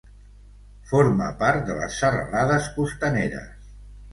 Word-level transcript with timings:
Forma 0.91 1.27
part 1.43 1.63
de 1.67 1.75
les 1.81 1.99
Serralades 2.05 2.71
Costaneres. 2.79 3.57